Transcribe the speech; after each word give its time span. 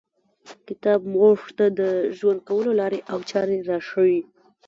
کتاب 0.67 0.99
موږ 1.15 1.37
ته 1.57 1.65
د 1.79 1.81
ژوند 2.17 2.39
کولو 2.49 2.71
لاري 2.79 2.99
او 3.11 3.19
چاري 3.31 3.57
راښیي. 3.69 4.19